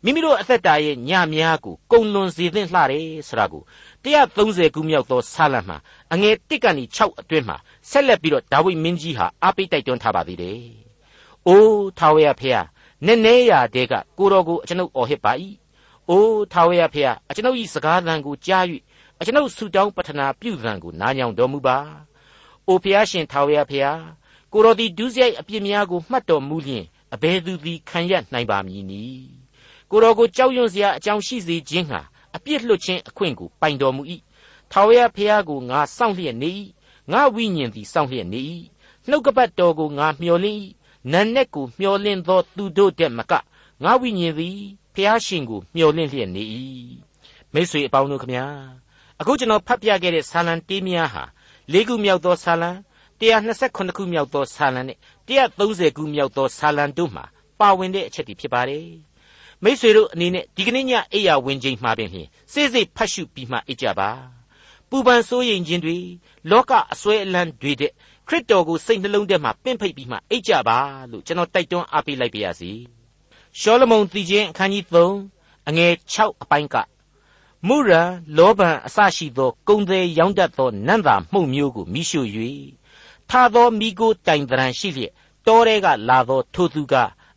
[0.04, 3.64] မိမိတို့အသက်တာရဲ့ညများကိုကုံလွန်စေသင့်လှတယ်ဆိုတာကို
[4.06, 5.78] 130ခုမြောက်သောဆာလံမှာ
[6.14, 7.58] အငယ်1ကနေ6အတွင်းမှာ
[7.90, 10.62] ဆက်လက်ပြီးတော့ဒါဝိမင်းကြီးဟာအားပေးတိုက်တွန်းထားပါသေးတယ်။
[11.48, 12.62] အိုးထာဝရဖေဟာ
[13.06, 15.32] နည်းနည်းရာတဲကကိုတော်ကိုအကျွန်ုပ်အော်ဟစ်ပါ၏။
[16.10, 18.66] အိုးထာဝရဖေဟာအကျွန်ုပ်၏စကားသံကိုကြား၍
[19.20, 21.78] အကျွန်ုပ်ဆုတောင်းပတနာပြုသံကိုနားညောင်တော်မူပါ။
[22.68, 23.94] အိုဖျားရှင်ထာဝရဖေဟာ
[24.54, 29.28] ကိုတော်သည်ဒုစရိုက်အပြစ်များကိုမှတ်တော်မူလျင်အဘယ်သူသည်ခံရနိုင်ပါမည်နည်း
[29.92, 32.02] ကိုတော်ကိုကြောက်ရွံ့စရာအကြောင်းရှိစေခြင်းဟာ
[32.36, 34.04] အပြစ်လွတ်ခြင်းအခွင့်ကိုပိုင်တော်မူ၏
[34.72, 36.52] ထာဝရဘုရားကိုငါစောင့်လျက်နေ၏
[37.12, 38.42] ငါဝိညာဉ်သည်စောင့်လျက်နေ၏
[39.10, 40.60] နှုတ်ကပတ်တော်ကိုငါမျှော်လင့်၏
[41.12, 43.34] နန်းနဲ့ကိုမျှော်လင့်သောသူတို့တဲ့မက
[43.84, 44.58] ငါဝိညာဉ်သည်
[44.94, 46.44] ဘုရားရှင်ကိုမျှော်လင့်လျက်နေ၏
[47.54, 48.46] မိတ်ဆွေအပေါင်းတို့ခမညာ
[49.20, 51.24] အခုကျွန်တော်ဖတ်ပြခဲ့တဲ့ဆာလံတေးများဟာ
[51.74, 52.72] ၄ခုမြောက်သောဆာလံ
[53.20, 57.26] 128ခုမြောက်သောဆာလံနဲ့130ခုမြောက်သောဆာလံတို့မှာ
[57.60, 58.88] ပါဝင်တဲ့အချက်တွေဖြစ်ပါတယ်
[59.64, 64.10] မိษွေတို့အနေနဲ့ဒီကနေ့ညအိယာဝင်ချိန်မှာပင်ဖြင့်စိစိဖတ်ရှုပြီးမှအိတ်ကြပါ
[64.90, 65.98] ပူပန်စိုးရိမ်ခြင်းတွေ
[66.52, 67.92] လောကအစွဲအလန်းတွေတဲ့
[68.28, 70.78] ခရစ်တော်ကိုစိတ်နှလုံးထဲမှာပင့်ဖိတ်ပြီးမှအိတ်ကြပါ
[71.12, 72.72] လို့ကျွန်တော်တိုက်တွန်းအားပေးလိုက်ပါရစေ
[73.60, 74.84] ရှောလမုန်တည်ခြင်းအခန်းကြီး
[75.28, 76.76] 3အငယ်6အပိုင်းက
[77.68, 82.22] မုရန်လောဘံအစရှိသောကုံသေးရောင်းတတ်သောနန္တာမှုန့်မျိုးကိုမိရှု၍
[83.30, 85.14] ထသောမိကိုတိုင်တရန်ရှိလျက်
[85.48, 86.94] တောထဲကလာသောထိုသူက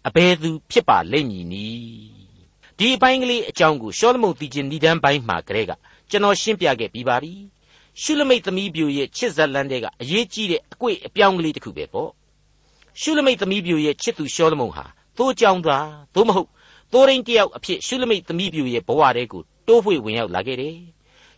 [0.06, 2.18] အဘယ်သူဖြစ်ပါလိမ့်မည်နည်း
[2.78, 5.72] ဒီအပိုင်းကလေးအကြောင်းကိုရှောလမုန်တည်ခြင်းဏ္ဍန်ပိုင်းမှာကလေးက
[6.10, 7.32] ကျွန်တော်ရှင်းပြခဲ့ပြီးပါပြီ
[8.02, 12.10] ရှုလမိတ်သမီးပြိုရဲ့ချစ်ဇက်လန်းတဲ့ကအရေးကြီးတဲ့အကွေ့အပြောင်းကလေးတစ်ခုပဲပေါ့
[13.00, 14.84] ရှုလမိတ်သမီးပြိုရဲ့ချစ်သူရှောလမုန်ဟာ
[15.16, 16.48] သိုးကြောင်သားသို့မဟုတ်
[16.92, 20.76] သိုးရင်းတယောက်အဖြစ်ရှုလမိတ်သမီးပြိုရဲ့ဘဝတဲကိုတိုးဖွေဝင်ရောက်လာခဲ့တယ်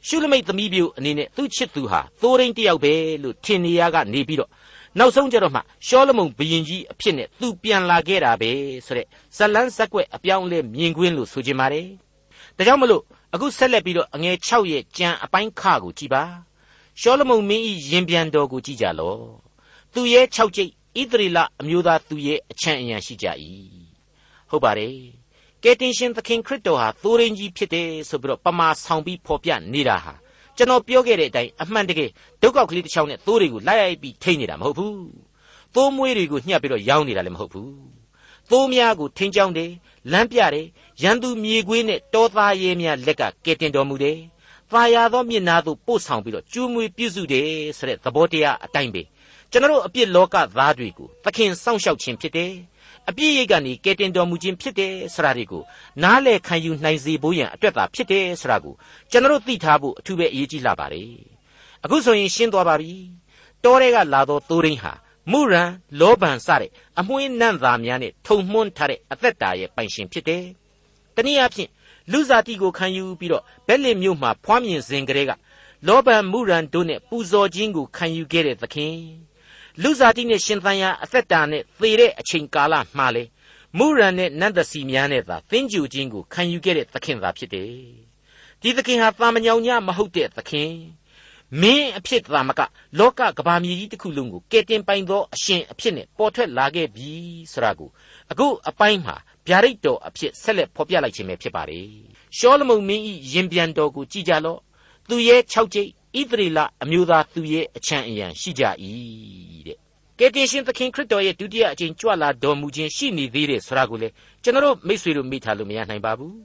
[0.06, 4.50] ရှုလမိတ်သမီးပြိုအနေနဲ့သူ့ချစ်သူဟာသိုးရင်းတယောက်ပဲလို့ထင်နေရကနေပြီးတော့
[4.98, 8.50] နောက်ဆုံးကြတော့မှရှောလမုန်ဘရင်ကြီးအဖြစ်နဲ့သူပြန်လာခဲ့တာပဲ
[8.86, 9.06] ဆိုတဲ့
[9.36, 11.86] ဇလန်းဇက်ွက်အပြောင်းလဲမြင်ကွင်းလို့ဆိုချင်ပါတယ်
[12.56, 13.02] ဒါကြောင့်မလို့
[13.34, 16.22] အခုဆက်လက်ပြီးတော့အငယ်6ရဲ့ကြံအပိုင်းခကိုကြည်ပါ
[17.00, 19.22] ရှောလမုန်မင်းဤရင်ပြန်တော်ကိုကြည်ကြလော့
[19.94, 23.26] သူရဲ့6ကျိတ်ဣသရေလအမျိုးသားသူရဲ့အချမ်းအယံရှိကြ၏
[24.50, 24.94] ဟုတ်ပါတယ်
[25.62, 30.14] ကယ်တင်ရှင်သခင်ခရစ်တော်ဟာသိုးရင်းကြီးဖြစ်တယ်ဆိုပြီးတော့ပမာဆောင်ပြီးဖော်ပြနေတာဟာ
[30.56, 32.10] ကျွန်တော်ပြောခဲ့တဲ့အတိုင်းအမှန်တကယ်
[32.42, 35.00] ဒုက္ခကလေးတစ်ချောင်းနဲ့သိုးတွေကိုလိုက်ရိုက်ပြီးထိနေတာမဟုတ်ဘူး
[35.74, 37.72] သိုးမွေးတွေကိုညှပ်ပြီးတော့ရောင်းနေတာလည်းမဟုတ်ဘူး
[38.50, 39.70] သိုးများကိုထင်းကြောင်းတယ်
[40.12, 40.66] လမ်းပြတယ်
[41.02, 44.18] ရန်သူမြေခွေးနဲ့တောသားရဲများလက်ကကယ်တင်တော်မူတယ်။
[44.72, 49.02] သာယာသောမျက်နာသို့ပို့ဆောင်ပြီးတော့ကျူးမွေပြုစုတယ်ဆိုတဲ့သဘောတရားအတိုင်းပဲ
[49.50, 52.52] ကျွန်တော်အပြစ်လောကသားတွေကိုသခင်စောင့်ရှောက်ခြင်းဖြစ်တယ်။
[53.08, 55.62] အပြစ်ရိတ်ကနေကယ်တင်တော်မူခြင်းဖြစ်တယ်ဆိုတာတွေကို
[56.02, 58.74] နားလည်ခံယူနိုင်စေဖို့ရန်အတွက်သာဖြစ်တယ်ဆိုတာကို
[59.10, 61.10] ကျွန်တော်သိထားဖို့အထူးပဲအရေးကြီးလာပါတယ်။
[61.84, 62.92] အခုဆိုရင်ရှင်းသွားပါပြီ။
[63.64, 64.92] တောထဲကလာသောသိုးရင်းဟာ
[65.30, 70.44] မုရန်လောဘန်စတဲ့အမွှေးနန့်သားများနဲ့ထုံမှွန်းထားတဲ့အသက်တာရဲ့ပိုင်ရှင်ဖြစ်တယ်။
[71.16, 71.70] တနည်းအားဖြင့်
[72.12, 75.32] လူစားတိကိုခံယူပြီးတော့ဘက်လင်မြို့မှာဖွားမြင်စဉ်ကလေးက
[75.86, 78.96] လောဘန်မုရန်တို့နဲ့ပူဇော်ခြင်းကိုခံယူခဲ့တဲ့သခင်
[79.82, 83.24] လူစားတိနဲ့ရှင်သန်ရာအသက်တာနဲ့သေတဲ့အချိန်ကာလမှာလေ
[83.78, 87.72] မုရန်နဲ့နန္ဒစီများနဲ့သာသင်ကြူခြင်းကိုခံယူခဲ့တဲ့သခင်သာဖြစ်တယ်။
[88.62, 90.72] ဒီသခင်ဟာတာမညောင်ညမဟုတ်တဲ့သခင်
[91.60, 92.60] မင်းအဖြစ်သာမက
[92.98, 97.12] လောကကဘာမြေကြီးတစ်ခုလုံးကိုကယ်တင်ပိုင်သောအရှင်အဖြစ်နဲ့ပေါ်ထွက်လာခဲ့ပြီ
[97.52, 97.90] ဆိုတာကို
[98.30, 99.16] အခုအပိုင်းမှာ
[99.46, 101.86] ဗျာဒိတ်တော်အဖြစ်ဆက်လက်ဖော်ပြလိုက်ခြင်းပဲဖြစ်ပါတယ်
[102.36, 104.60] ရှောလမုန်မင်းဤရင်ပြန်တော်ကိုကြည်ကြလော့
[105.08, 109.49] သူရဲ့6ကျိတ်ဣသရေလအမျိုးသားသူရဲ့အချမ်းအယံရှိကြ၏တဲ့
[110.22, 114.08] ကယ်တင်ရှင်သခင်ခရစ်တော်ရဲ့ဒုတိယအကြိမ်ကြွလာတော်မူခြင်းရှိနေသေးတယ်ဆိုတာကိုလေ
[114.42, 116.36] ကျွန်တော်မိတ်ဆွေတို့မိထားလို့မရနိုင်ပါဘူး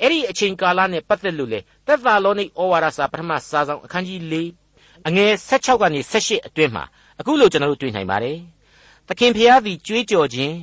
[0.00, 4.34] အဲ့ဒီအချိန်ကာလနဲ့ပတ်သက်လို့လေသက်သာလောနိဩဝါဒစာပထမစာဆောင်အခန်းကြီး၄
[5.08, 6.84] အငယ်16ကနေ18အတွင်းမှာ
[7.20, 8.38] အခုလိုကျွန်တော်တို့တွေ့နိုင်ပါတယ်
[9.08, 10.54] သခင်ဖျားသည်ကြွေးကြော်ခြင်း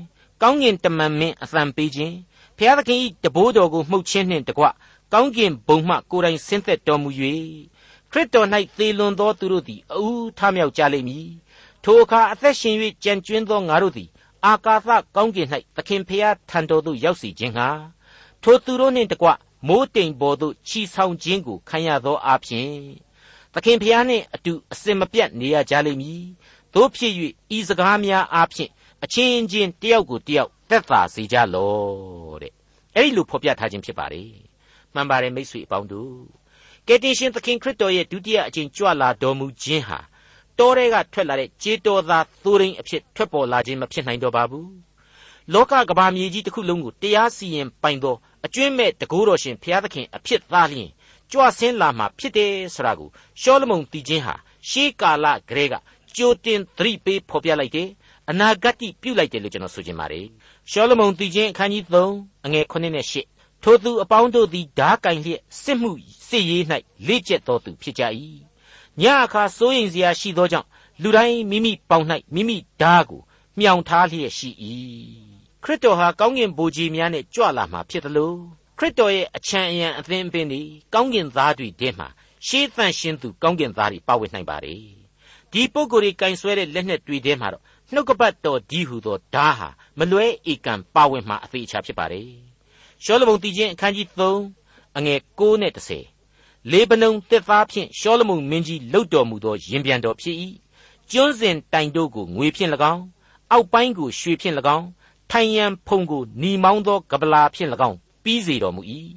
[0.41, 2.15] ကောင်းကင်တမန်မင်းအသံပေးခြင်း
[2.57, 4.65] ဖျားသခင်ဤတဘိုးတော်ကိုမှုတ်ခြင်းနှင့်တကွ
[5.13, 7.09] ကောင်းကင်ဘုံမှကိုယ်တိုင်ဆင်းသက်တော်မူ၍
[8.11, 11.27] ခရစ်တော်၌သေလွန်သောသူတို့သည်အူးထမြောက်ကြလိမ့်မည်
[11.83, 14.09] ထိုအခါအသက်ရှင်၍ကြံကျွင်းသောငါတို့သည်
[14.45, 17.67] အာကာသကောင်းကင်၌သခင်ဖျားထံတော်သို့ရောက်စီခြင်းဟာ
[18.43, 19.27] ထိုသူတို့နှင့်တကွ
[19.67, 22.69] မိုးတိမ်ပေါ်သို့ချီဆောင်ခြင်းကိုခံရသောအဖြစ်
[23.53, 26.23] သခင်ဖျားနှင့်အတူအစင်မပြတ်နေရကြလိမ့်မည်
[26.73, 27.13] တို့ဖြစ်၍
[27.57, 28.69] ဤစကားများအဖြစ်
[29.03, 32.53] အချင်းချင်းတယောက်ကိုတယောက်သက်သာစေကြလော့တဲ့
[32.95, 34.31] အဲ့ဒီလိုဖော်ပြထားခြင်းဖြစ်ပါတယ်
[34.93, 36.15] မှန်ပါတယ်မိတ်ဆွေအပေါင်းတို့
[36.87, 39.99] ကယ်တင်ရှင်သခင်ခရစ်တော်ရဲ့ဒုတိယအကြိမ်ကြွလာတော်မူခြင်းဟာ
[40.59, 44.69] တောထဲကထွက်လာတဲ့ခြေတော်သားသိုးရင်းအဖြစ်ထွက်ပေါ်လာခြင်းမဖြစ်နိုင်တော့ပါဘူး
[45.53, 50.89] လောကကဘာမြေကြီးတစ်ခုလုံးကိုတရားစီရင်ပိုင်သောအကျွင့်မဲ့တကူတော်ရှင်ဘုရားသခင်အဖြစ်သားလျင်
[51.31, 53.09] ကြွဆင်းလာမှာဖြစ်တယ်ဆိုတာကို
[53.41, 54.35] ရှောလမုန်တည်ခြင်းဟာ
[54.69, 55.75] ရှေးကာလကလေးက
[56.15, 57.89] ကြိုတင်သတိပေးဖော်ပြလိုက်တယ်
[58.29, 60.25] အနာဂတ်ပြုလိုက်တယ်လို့ကျွန်တော်ဆိုချင်ပါတယ်
[60.71, 61.83] ရှောလမုန်တည်ခြင်းအခန်းကြီး
[62.15, 65.91] 3အငယ်9နဲ့10ထိုသူအပေါင်းတို့သည်ဓာကင်လျက်စစ်မှု
[66.29, 66.63] စစ်ရေး၌
[67.07, 68.03] လေ့ကျက်တော်သူဖြစ်ကြ၏
[69.03, 70.67] ညအခါစိုးရင်စရာရှိသောကြောင့်
[71.01, 73.21] လူတိုင်းမိမိပေါင်၌မိမိဓာကို
[73.59, 74.49] မြောင်ထားလျက်ရှိ၏
[75.63, 78.37] ခရစ်တော်ဟာကောင်းကင်ဘိုးကြီးများနဲ့ကြွလာမှာဖြစ်တယ်လို့
[78.77, 80.61] ခရစ်တော်ရဲ့အချမ်းအယံအသင်းအပင်ဒီ
[80.93, 82.07] ကောင်းကင်သားတွေထဲမှာ
[82.47, 84.81] ရှေးသန့်ရှင်းသူကောင်းကင်သားတွေပါဝင်နိုင်ပါတယ်
[85.51, 92.29] ဒီပုဂ္ဂိုလ်တွေကင်ဆွဲတဲ့လက်နဲ့တွေ့ထဲမှာတော့နှုတ်ကပတ်တော်ဒီဟုသောဓာဟာမလွဲဧကံပါဝင်မှာအသေးချာဖြစ်ပါတယ်
[93.03, 96.10] ရှောလမုန်တည်ခြင်းအခန်းကြီး3အငယ်6နဲ့10
[96.69, 100.35] လေဗနုန်တစ်သားဖြင့်ရှောလမုန်မင်းကြီးလှုပ်တော်မူသောရင်ပြန်တော်ဖြစ်၏
[101.11, 103.03] ကျွန်းစဉ်တိုင်တို့ကိုငွေဖြင့်၎င်း
[103.51, 104.87] အောက်ပိုင်းကိုရွှေဖြင့်၎င်း
[105.31, 108.81] ထိုင်ရန်ဖုံကိုညီမောင်းသောကပလာဖြင့်၎င်းပြီးစေတော်မူ၏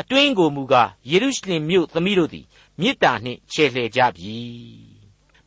[0.00, 2.44] အတွင်းကိုမူကားယေရုရှလင်မြို့သမီးတို့သည်
[2.80, 4.36] မေတ္တာနှင့်ချေလှယ်ကြပြီ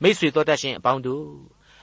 [0.01, 1.27] မိတ်ဆွေတော်တတ်ရှင်အပေါင်းတို့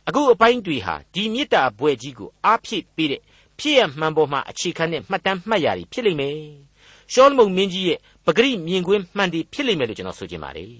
[0.08, 3.20] အခုအပိုင်းတွေဟာဒီမေတ္တာဘွဲ့ကြီးကိုအားဖြည့်ပေးတဲ့
[3.58, 6.36] ဖြစ်ရမှန်ပေါ်မှာအခြေခံတဲ့မှတ်တမ်းမှတ်ရာတွေဖြစ်လိမ့်မယ်
[7.12, 10.70] ရှောလမုန်မင်းကြီးရဲ့ပဂရိမြင်ကွင်းမှန်တည်ဖြစ်လိမ့်မယ်လို့ကျွန်တော်ဆိုချင်ပါတယ်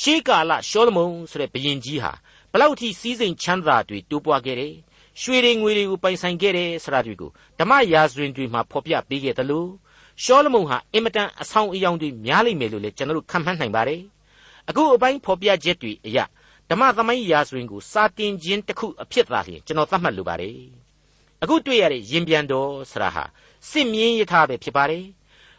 [0.00, 2.12] ရှေးကာလရှောလမုန်ဆိုတဲ့ဘုရင်ကြီးဟာ
[2.52, 4.74] ဘလောက်ထိစီးစိမ်ချမ်းသာတွေတိုးပွားခဲ့တယ်
[5.20, 9.68] ရွှေတွေငွေတွေကိုပိုင်ဆိုင်ခဲ့တယ်ဆိုတာတွေကိုဓမ္မရာဇဝင်တွေမှာဖော်ပြပေးခဲ့တယ်လို့
[10.22, 14.00] ရှောလမုန်ဟာအင်မတန်အဆောင်အယောင်တွေများလိမ့်မယ်လို့လည်းကျွန်တော်တို့ခန့်မှန်းနိုင်ပါတယ်
[14.68, 16.18] အခုအပိုင်းဖော်ပြချက်တွေအရ
[16.70, 20.56] ဓမ္မသမိုင်းရာဇဝင်ကိုစာတင်ခြင်းတစ်ခုအဖြစ်သာလျှင်ကျွန်တော်သတ်မှတ်လိုပါတယ်
[21.42, 23.24] အခုတွေ့ရတဲ့ရင်ပြန်တော်ဆရာဟာ
[23.70, 25.04] စစ်မြင်းရထားပဲဖြစ်ပါတယ်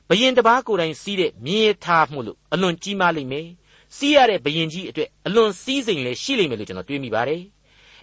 [0.09, 3.47] ဘယင်တပားကိုယ်တိုင်စီးတဲ့မြင်းရထားမှုလို့အလွန်ကြီးမားလိမ့်မယ်
[3.95, 7.41] စီးရတဲ့ဘယင်ကြီးအတွက်အလွန်စည်းစိမ်လည်းရှိလိမ့်မယ်လို့ကျွန်တော်တွေးမိပါတယ်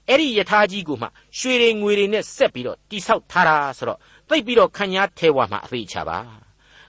[0.08, 1.06] အဲ့ဒီယထာကြီးကိုမှ
[1.38, 6.18] ရွှေတွေငွေတွေနဲ့ဆက်ပြီးတော့တိဆောက်ထားတာဆိုတော့သိပ်ပြီးတော့ခံညာထဲဝါမှာအသေးချပါ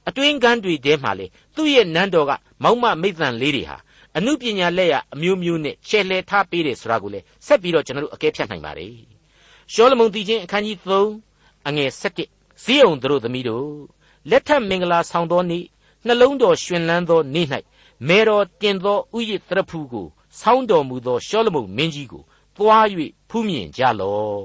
[0.08, 1.26] အတွင်းကန်းတွေထဲမှာလေ
[1.56, 2.32] သူ့ရဲ့နန်းတော်က
[2.64, 3.78] မောက်မမိတ်တန်လေးတွေဟာ
[4.18, 8.92] အမှုပညာလက်ရအမျိုးမျိုးနဲ့ရှယ်လှယ်ထားပေးတယ်ဆိုတာကိုလေဆက်ပြီးတော့ကျွန်တော်တို့အကဲဖြတ်နိုင်ပါတယ်
[9.74, 13.68] ရှောလမုန်တည်ခြင်းအခန်းကြီး3အငယ်7ဇီးအောင်တို့သမီးတို့
[14.30, 15.64] လက်ထက်မင်္ဂလာဆောင်သောနေ့
[16.06, 17.48] နှလုံးတော်ရှင်လန်းသောနေ့၌
[18.08, 20.06] မေတော်တင်သောဥယျတရဖူကို
[20.40, 22.24] ဆောင်းတော်မူသောရှောလမုန်မင်းကြီးကို
[22.56, 22.86] သွား၍
[23.30, 24.44] ဖူးမြင်ကြလော့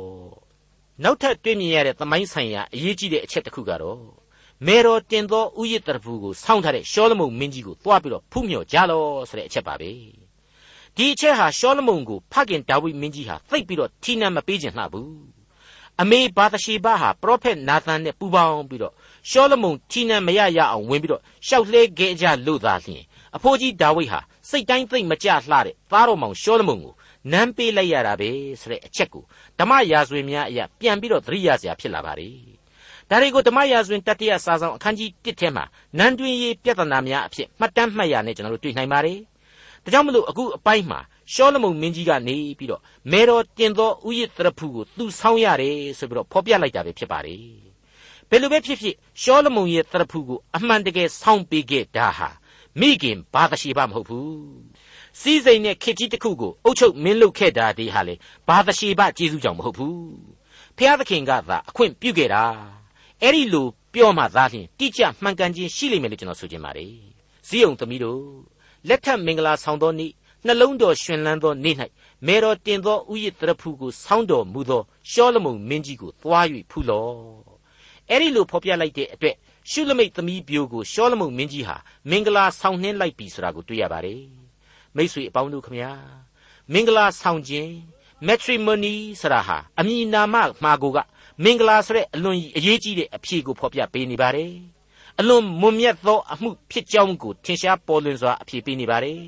[1.02, 4.00] နောက်ထပ်တွေ့မြင်ရတဲ့သမိုင်းဆိုင်ရာအရေးကြီးတဲ့အချက်တစ်ခုကတော့
[4.66, 9.90] မေတော်တင်သောဥယျတရဖူကိုဆောင်းထားတဲ့ရှောလမုန်မင်းကြီးကိုသွားပြီးတော့ဖူးမြော်ကြလော့ဆိုတဲ့အချက်ပါပဲ
[10.96, 15.40] ဒီအချက်ဟာရှောလမုန်ကိုဖခင်ဒါဝိမင်းကြီးဟာသိပ်ပြီးတော့ထိနမ်းမပေးခြင်းလှဘူး
[16.02, 18.94] အမေဘာသရှိဘဟာပရောဖက်နာသန်နဲ့ပူးပေါင်းပြီးတော့
[19.28, 23.04] ရှောလမုန်ထိနမ်းမရရအောင်ဝင်ပြီးတော့ရှောက်လှဲခဲ့ကြလို့သာလျှင်
[23.36, 26.94] အဖိုးကြီးဒါဝိဟာစိတ်တိုင်းသိမ့်မကြလှတဲ့သားတော်မောင်ရှောလမုန်ကို
[27.32, 28.30] နမ်းပေးလိုက်ရတာပဲ
[28.60, 29.24] ဆိုတဲ့အချက်ကို
[29.58, 32.28] ဓမ္မရာဇဝင်များအရာပြန်ပြီးတော့သတိရစရာဖြစ်လာပါလေ
[33.10, 35.64] ဒါတွေကိုဓမ္မရာဇဝင်တတိယစာဆောင်အခန်းကြီး1ထဲမှာ
[35.98, 39.18] နန်းတွင်ရေးပြဿနာများအဖြစ်မှတ်တမ်းမှတ်ရနဲ့ကျွန်တော်တို့တွေ့နိုင်ပါတယ်
[39.84, 41.00] ဒါကြောင့်မလို့အခုအပိုင်းမှာ
[41.34, 47.69] ရှောလမုန်မင်းကြီးကနေပြီးတော့မေတော်တင်သောဥယျတရဖူကိုသူဆောင်းရတယ်ဆိုပြီးတော့ဖော်ပြလိုက်တာပဲဖြစ်ပါတယ်
[48.30, 52.28] ဘယ်လိုပဲဖြစ်ဖြစ်ရှောလမုန်ရဲ့တရဖူကိုအမှန်တကယ်ဆောင်းပေးခဲ့တာဟာ
[52.80, 54.34] မိခင်ဘာသရှိပါမဟုတ်ဘူး
[55.20, 58.14] စီးစိမ်နဲ့ခေကြီးတစ်ခုကိုအုပ်ချုပ်မင်းလုပ်ခဲ့တာဒီဟာလေ
[58.48, 60.00] ဘာသရှိဘကျေးဇူးကြောင့်မဟုတ်ဘူး
[60.76, 62.44] ဖျားသခင်ကသာအခွင့်ပြုခဲ့တာ
[63.22, 66.94] အဲ့ဒီလိုပြောမှသာလျှင်တိကျမှန်ကန်ခြင်းရှိလိမ့်မယ်လို့ကျွန်တော်ဆိုချင်ပါတယ်
[67.48, 68.22] ဇီးုံသမီးတို့
[68.88, 70.12] လက်ထက်မင်္ဂလာဆောင်သောနေ့
[70.46, 71.76] နှလုံးတော်ရှင်လန်းသောနေ့၌
[72.26, 77.49] မေတော်တင်သောဥယျတရဖူကိုဆောင်းတော်မူသောရှောလမုန်မင်းကြီးကိုသွား၍ဖူးလော့
[78.10, 79.36] အဲ့ဒီလိုဖော်ပြလိုက်တဲ့အတွက်
[79.70, 81.76] ရှုလမိတ်သမီးပြိုကိုရှောလမုန်မင်းကြီးဟာ
[82.10, 84.22] မင်္ဂလာဆောင်နှင်းလိုက်ပြီဆိုတာကိုတွေ့ရပါတယ်
[84.96, 85.92] မိษွေအပေါင်းတို့ခမညာ
[86.72, 87.70] မင်္ဂလာဆောင်ခြင်း
[88.26, 90.98] matrimony ဆိုတာဟာအမည်နာမမှာကိုက
[91.44, 94.52] မင်္ဂလာဆိုတဲ့အလွန်အရေးကြီးတဲ့အဖြေကိုဖော်ပြပေးနေပါတယ်
[95.18, 99.22] အလွန်မွန်မြတ်သောအမှုဖြစ်ကြောင်းကိုထင်ရှားပေါ်လွင်စွာအဖြေပေးနေပါတယ်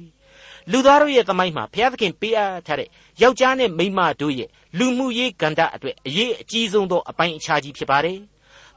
[0.71, 2.89] လူသားတို့ရဲ့သမိုင်းမှာဘုရားသခင်ပေးအပ်ထားတဲ့
[3.23, 8.19] ယောက်ျားနဲ့မိန်းမတို့ရဲ့လူမှုရေးကဏ္ဍအတွက်အရေးအကြီးဆုံးသောအပိုင်းအခြားကြီးဖြစ်ပါတယ်။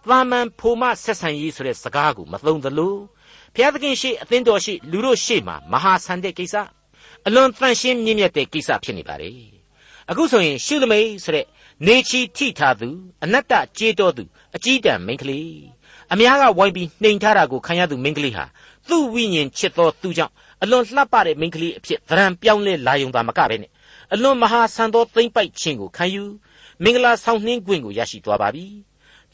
[0.10, 2.96] သာမန်ဖိုမဆက်ဆံရေးဆိုတဲ့စကားကိုမသုံးသလို
[3.54, 6.56] ဘုရားသခင်ရှိအသင်းတော်ရှိလူတို့ရှိမှာမဟာဆန်တဲ့ကိစ္စ
[7.28, 9.32] အလွန်တန်ရှင်းမြင့်မြတ်တဲ့ကိစ္စဖြစ်နေပါလေ
[10.10, 11.46] အခုဆိုရင်ရှုသမိတ်ဆိုတဲ့
[11.88, 12.90] နေချီထိထားသူ
[13.24, 14.24] အနတ္တကြေးတော်သူ
[14.56, 15.50] အကြီးတန်းမိန်းကလေး
[16.14, 18.46] အများကဝိုင်းပြီးနှိမ်ထားတာကိုခံရသူမိန်းကလေးဟာ
[18.90, 23.72] သူ့ဝိညာဉ်ချစ်တော်သူကြောင့်အလွန်လှပတဲ့မိန်းကလေးအဖြစ်သရံပြောင်းလဲလာယုံတာမကပဲနဲ့
[24.14, 26.24] အလွန်မဟာဆန်သောသိမ့်ပိုက်ခြင်းကိုခံယူ
[26.84, 28.66] မင်္ဂလာဆောင်နှင်းခွင့်ကိုရရှိသွားပါပြီ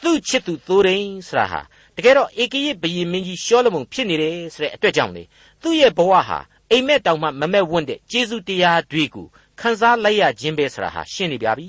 [0.04, 1.62] သူ့ချစ်သူသိုးရင်ဆရာဟာ
[1.96, 5.24] တကယ်တော့ဧကရစ်ဘယင်မင်းကြီးရှောလမုန်ဖြစ်နေတယ်ဆိုတဲ့အတွက်ကြောင့်လေ
[5.62, 6.40] သူ့ရဲ့ဘဝဟာ
[6.72, 9.28] အိမ်မက်တောင်မှမမက်ဝန့်တဲ့ကျေးဇူးတရားတွေကို
[9.60, 11.68] ခန်းစားလိုက်ရခြင်းပဲဆိုတာဟာရှင်းနေပါပြီ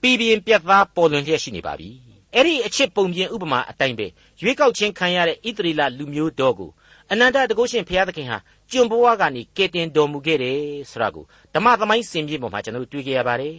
[0.00, 1.90] ပြည်ပြင်းပြတ်သားပေါ်လွင်လျက်ရှိနေပါပြီ
[2.34, 4.06] အဲ့ဒီအချစ်ပုံပြင်ဥပမာအတိုင်းပဲ
[4.42, 6.70] ရွေးကောက်ခြင်းခံရတဲ့ဣသရေလလူမျိုးတော်ကို
[7.10, 8.38] အနန္တတကုရှင်ဘုရားသခင်ဟာ
[8.70, 13.56] ကျွန်ဘဝကနေကယ်တင်တော်မူခဲ့တယ်ဆိုတာကိုဓမ္မသမိုင်းစင်ပြေပေါ်မှာကျွန်တော်တို့တွေ့ကြရပါတယ်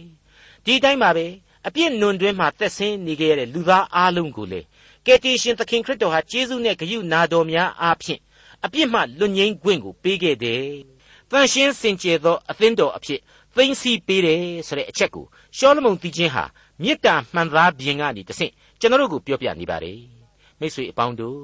[0.64, 1.26] ဒီတိုင်းပါပဲ
[1.66, 4.60] အပြစ်နွန်တွင်းမှာသက်ဆင်းနေခဲ့ရတဲ့လူသားအလုံးကိုလေ
[5.06, 8.20] ကယ်တင်ရှင်သခင်ခရစ်တော်ဟာယေရှုနဲ့ဂရုနာတော်များအားဖြင့်
[8.64, 10.64] အပြစ်မှလွတ်ငြိမ်းခွင့်ကိုပေးခဲ့တယ်။
[11.30, 13.20] တန်ရှင်းစင်ကြယ်သောအသင်းတော်အဖြစ်
[13.54, 15.24] သိမ်းဆည်းပေးတယ်ဆိုတဲ့အချက်ကို
[15.56, 16.44] ရှောလမုန်တည်ခြင်းဟာ
[16.82, 20.00] မေတ္တာမှန်သားပြင်ကနေတဆင့်ကျွန်တော်တို့ကိုပြောပြနေပါတယ်။
[20.60, 21.40] မိတ်ဆွေအပေါင်းတို့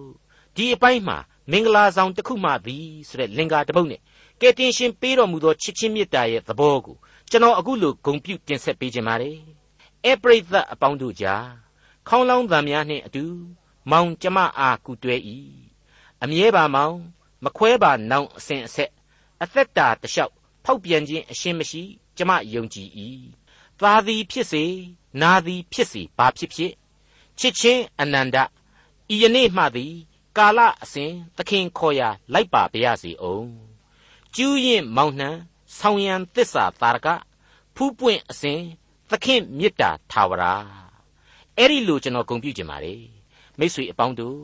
[0.57, 1.19] ဒီအပိုင်းမှာ
[1.53, 4.01] မင်္ဂလာဆောင်တစ်ခုမှသည်ဆိုတဲ့လင်္ကာတစ်ပုဒ်နဲ့
[4.41, 6.97] ကယ်တင်ရှင်ပေးတော်မူသောချစ်ချင်းမေတ္တာရဲ့သဘောကို
[7.31, 9.39] ကျွန်တော်အခုလိုဂုံပြုတင်ဆက်ပေးခြင်းပါတယ်။
[10.09, 11.47] အဲပရိသတ်အပေါင်းတို့ကြား
[12.09, 13.25] ခေါင်းလောင်းသံများနှင့်အတူ
[13.91, 15.17] မောင်ကျမအားကူတွဲ၏
[16.23, 16.97] အမြဲပါမောင်
[17.45, 18.91] မခွဲပါနောင်အစဉ်အဆက်
[19.43, 20.33] အသက်တာတလျှောက်
[20.65, 21.83] ဖောက်ပြန်ခြင်းအရှင်းမရှိ
[22.17, 22.89] ကျမယုံကြည်၏
[23.81, 24.65] သာသည်ဖြစ်စေ
[25.21, 26.73] နာသည်ဖြစ်စေဘာဖြစ်ဖြစ်
[27.39, 28.37] ချစ်ချင်းအနန္တ
[29.13, 29.95] ဤယနေ့မှသည်
[30.37, 33.49] ကာလအစဉ်သခင်ခေါ်ရာလိုက်ပါပါရစေအောင်
[34.35, 35.31] ကျူးရင်မောင်နှံ
[35.79, 37.09] ဆောင်းရန်တစ္ဆာတာရက
[37.75, 38.61] ဖူးပွင့်အစဉ်
[39.11, 40.53] သခင်မေတ္တာထာဝရာ
[41.59, 43.03] အဲ့ဒီလိုကျွန်တော်ဂုဏ်ပြုချင်ပါတယ်
[43.59, 44.39] မိတ်ဆွေအပေါင်းတို့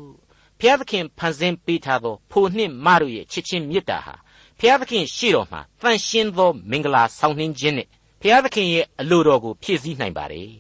[0.58, 4.14] ဘုရားသခင်ဖန်ဆင်းပေးထားသောဖိုနှင့်မတို့ရဲ့ချစ်ချင်းမေတ္တာဟာ
[4.58, 7.88] ဘုရားသခင်ရှေ့တော်မှာတန်ရှင်းသောမင်္ဂလာဆောင်နှင်းခြင်းနဲ့
[8.20, 10.50] ဘုရားသခင်ရဲ့အလိုတော်ကိုဖြည့်ဆည်းနိုင်ပါတယ်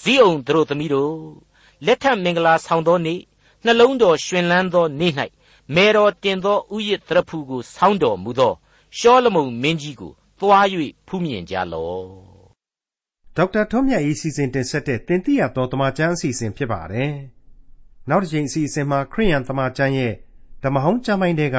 [0.00, 1.16] ဇီးအောင်တို့သမီးတို့
[1.86, 3.20] လက်ထပ်မင်္ဂလာဆောင်သောနေ့
[3.64, 5.12] နှလုံးတော်ရှင်လန်းသောနေ့၌
[5.74, 8.52] မေတော်တင်သောဥယျတရဖူကိုဆောင်းတော်မူသော
[8.98, 10.66] ရှောလမုန်မင်းကြီးကိုသွား၍
[11.06, 12.31] ဖူးမြင်ကြလော့
[13.36, 17.12] ဒေါက်တာထွန်းမြတ်၏စီစဉ်တင်ဆက်တဲ့တင်ပြရတော်တမချန်းအစီအစဉ်ဖြစ်ပါတယ်
[18.08, 20.14] နောက်တစ်ချိန်အစီအစဉ်မှာခရိယန်တမချန်းရဲ့
[20.62, 21.58] ဓမ္မဟောင်းကျမ်းပိုင်းတွေက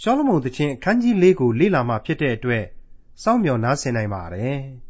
[0.00, 2.64] ရှောလမုန်သခင်အခန်းကြီး၄ကိုလေ့လာမှဖြစ်တဲ့အတွက်
[3.22, 4.60] စောင့်မျှော်နားဆင်နိုင်ပါတယ်။